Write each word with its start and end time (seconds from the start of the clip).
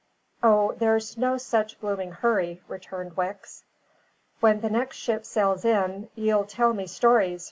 "O, 0.41 0.71
there's 0.79 1.15
no 1.15 1.37
such 1.37 1.79
blooming 1.79 2.11
hurry," 2.11 2.63
returned 2.67 3.15
Wicks. 3.15 3.63
"When 4.39 4.61
the 4.61 4.69
next 4.71 4.97
ship 4.97 5.25
sails 5.27 5.63
in, 5.63 6.09
ye'll 6.15 6.45
tell 6.45 6.73
me 6.73 6.87
stories!" 6.87 7.39